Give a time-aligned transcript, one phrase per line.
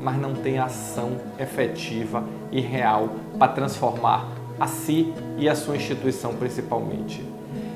[0.00, 2.22] mas não tem ação efetiva
[2.52, 7.24] e real para transformar a si e a sua instituição principalmente.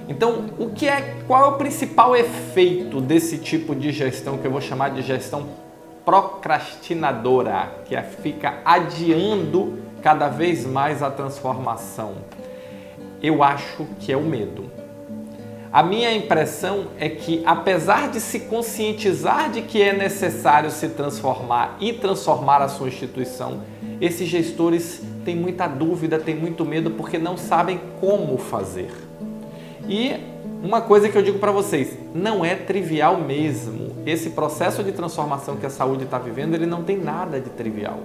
[0.08, 4.50] Então, o que é qual é o principal efeito desse tipo de gestão que eu
[4.52, 5.63] vou chamar de gestão
[6.04, 12.16] procrastinadora, que fica adiando cada vez mais a transformação.
[13.22, 14.70] Eu acho que é o medo.
[15.72, 21.76] A minha impressão é que, apesar de se conscientizar de que é necessário se transformar
[21.80, 23.62] e transformar a sua instituição,
[24.00, 28.92] esses gestores têm muita dúvida, têm muito medo porque não sabem como fazer.
[29.88, 30.14] E
[30.62, 33.93] uma coisa que eu digo para vocês, não é trivial mesmo.
[34.06, 37.98] Esse processo de transformação que a saúde está vivendo, ele não tem nada de trivial.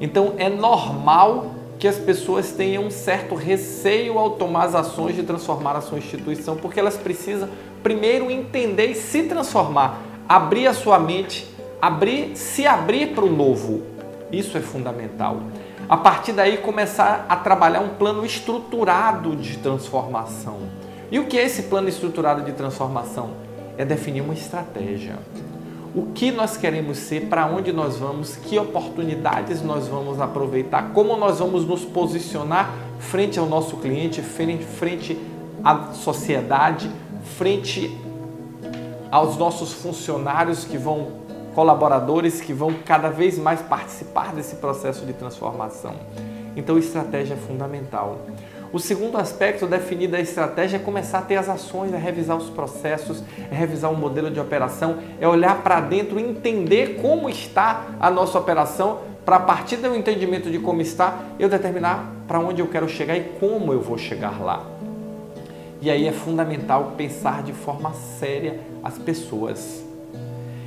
[0.00, 5.22] Então é normal que as pessoas tenham um certo receio ao tomar as ações de
[5.22, 7.48] transformar a sua instituição, porque elas precisam
[7.82, 11.46] primeiro entender e se transformar, abrir a sua mente,
[11.80, 13.82] abrir, se abrir para o novo.
[14.30, 15.40] Isso é fundamental.
[15.88, 20.58] A partir daí começar a trabalhar um plano estruturado de transformação.
[21.10, 23.30] E o que é esse plano estruturado de transformação?
[23.76, 25.18] É definir uma estratégia.
[25.94, 31.16] O que nós queremos ser, para onde nós vamos, que oportunidades nós vamos aproveitar, como
[31.16, 35.16] nós vamos nos posicionar frente ao nosso cliente, frente
[35.62, 36.90] à sociedade,
[37.36, 37.96] frente
[39.10, 41.12] aos nossos funcionários que vão,
[41.54, 45.94] colaboradores que vão cada vez mais participar desse processo de transformação.
[46.56, 48.20] Então, estratégia é fundamental.
[48.72, 52.50] O segundo aspecto definido da estratégia é começar a ter as ações, é revisar os
[52.50, 58.10] processos, é revisar o modelo de operação, é olhar para dentro, entender como está a
[58.10, 62.66] nossa operação, para a partir do entendimento de como está, eu determinar para onde eu
[62.66, 64.66] quero chegar e como eu vou chegar lá.
[65.80, 69.83] E aí é fundamental pensar de forma séria as pessoas.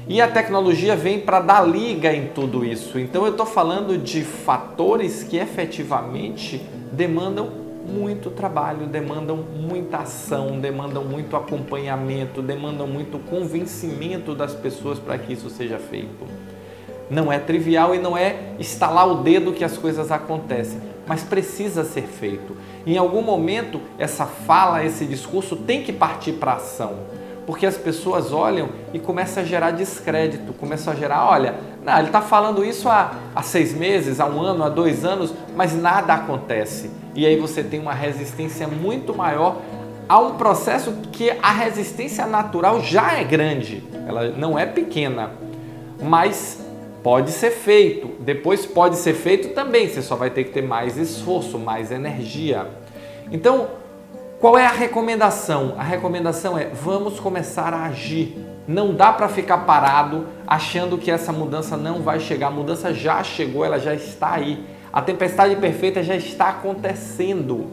[0.10, 2.98] E a tecnologia vem para dar liga em tudo isso.
[2.98, 7.50] Então eu estou falando de fatores que efetivamente demandam
[7.86, 15.34] muito trabalho, demandam muita ação, demandam muito acompanhamento, demandam muito convencimento das pessoas para que
[15.34, 16.26] isso seja feito.
[17.10, 21.84] Não é trivial e não é estalar o dedo que as coisas acontecem, mas precisa
[21.84, 22.56] ser feito.
[22.86, 26.96] Em algum momento, essa fala, esse discurso tem que partir para ação
[27.48, 32.08] porque as pessoas olham e começam a gerar descrédito, começam a gerar, olha, não, ele
[32.08, 36.14] está falando isso há, há seis meses, há um ano, há dois anos, mas nada
[36.14, 36.92] acontece.
[37.16, 39.62] E aí você tem uma resistência muito maior
[40.10, 45.32] a um processo que a resistência natural já é grande, ela não é pequena,
[46.04, 46.62] mas
[47.02, 48.10] pode ser feito.
[48.20, 52.68] Depois pode ser feito também, você só vai ter que ter mais esforço, mais energia.
[53.32, 53.70] Então,
[54.40, 55.74] qual é a recomendação?
[55.80, 58.38] A recomendação é vamos começar a agir.
[58.68, 62.48] Não dá para ficar parado achando que essa mudança não vai chegar.
[62.48, 64.64] A mudança já chegou, ela já está aí.
[64.94, 67.72] A tempestade perfeita já está acontecendo.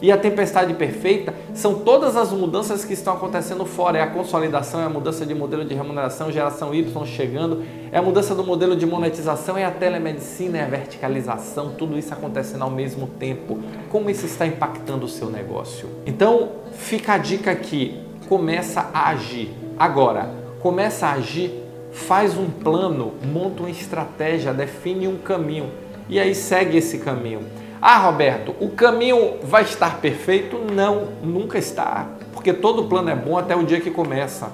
[0.00, 3.98] E a tempestade perfeita são todas as mudanças que estão acontecendo fora.
[3.98, 8.02] É a consolidação, é a mudança de modelo de remuneração, geração Y chegando, é a
[8.02, 12.70] mudança do modelo de monetização, é a telemedicina, é a verticalização, tudo isso acontecendo ao
[12.70, 13.58] mesmo tempo.
[13.90, 15.88] Como isso está impactando o seu negócio?
[16.04, 19.50] Então, fica a dica aqui: começa a agir.
[19.78, 21.52] Agora, começa a agir,
[21.92, 25.70] faz um plano, monta uma estratégia, define um caminho
[26.08, 27.40] e aí segue esse caminho.
[27.80, 30.58] Ah, Roberto, o caminho vai estar perfeito?
[30.72, 34.50] Não, nunca está, porque todo plano é bom até o dia que começa.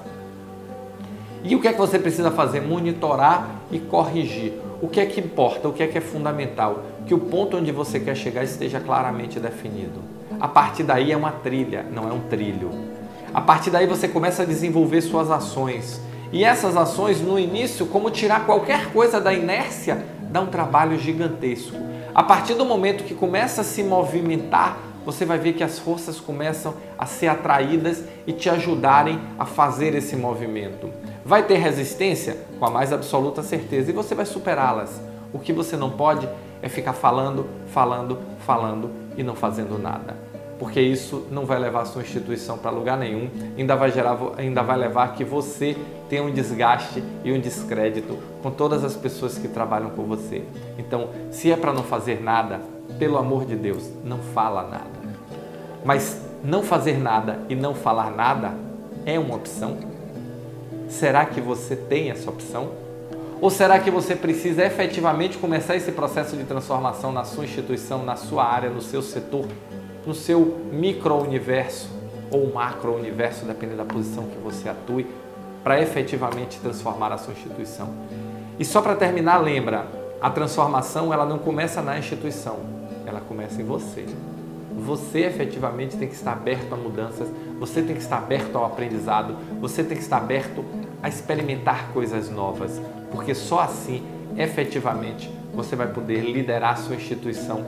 [1.43, 2.61] E o que é que você precisa fazer?
[2.61, 4.53] Monitorar e corrigir.
[4.81, 5.67] O que é que importa?
[5.67, 6.83] O que é que é fundamental?
[7.05, 10.01] Que o ponto onde você quer chegar esteja claramente definido.
[10.39, 12.71] A partir daí é uma trilha, não é um trilho.
[13.33, 15.99] A partir daí você começa a desenvolver suas ações
[16.31, 21.77] E essas ações, no início, como tirar qualquer coisa da inércia, dá um trabalho gigantesco.
[22.13, 26.19] A partir do momento que começa a se movimentar, você vai ver que as forças
[26.19, 30.89] começam a ser atraídas e te ajudarem a fazer esse movimento.
[31.23, 32.37] Vai ter resistência?
[32.57, 34.99] Com a mais absoluta certeza, e você vai superá-las.
[35.31, 36.27] O que você não pode
[36.63, 40.32] é ficar falando, falando, falando e não fazendo nada
[40.63, 44.63] porque isso não vai levar a sua instituição para lugar nenhum, ainda vai, gerar, ainda
[44.63, 45.75] vai levar que você
[46.07, 50.41] tenha um desgaste e um descrédito com todas as pessoas que trabalham com você.
[50.77, 52.61] Então, se é para não fazer nada,
[52.97, 55.03] pelo amor de Deus, não fala nada.
[55.83, 58.53] Mas não fazer nada e não falar nada
[59.05, 59.75] é uma opção?
[60.87, 62.71] Será que você tem essa opção?
[63.41, 68.15] Ou será que você precisa efetivamente começar esse processo de transformação na sua instituição, na
[68.15, 69.45] sua área, no seu setor
[70.05, 71.89] no seu micro-universo
[72.31, 75.05] ou macro-universo, dependendo da posição que você atue,
[75.63, 77.89] para efetivamente transformar a sua instituição.
[78.59, 79.87] E só para terminar, lembra,
[80.19, 82.57] a transformação ela não começa na instituição,
[83.05, 84.05] ela começa em você.
[84.85, 87.29] Você efetivamente tem que estar aberto a mudanças,
[87.59, 90.65] você tem que estar aberto ao aprendizado, você tem que estar aberto
[91.01, 94.03] a experimentar coisas novas, porque só assim,
[94.37, 97.65] efetivamente, você vai poder liderar a sua instituição